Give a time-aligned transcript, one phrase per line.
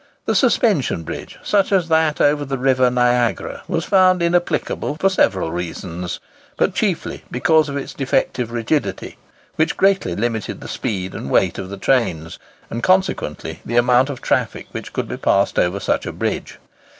[0.25, 5.51] The suspension bridge, such as that over the river Niagara, was found inapplicable for several
[5.51, 6.19] reasons,
[6.57, 9.17] but chiefly because of its defective rigidity,
[9.57, 12.39] which greatly limited the speed and weight of the trains,
[12.71, 16.57] and consequently the amount of traffic which could be passed over such a bridge.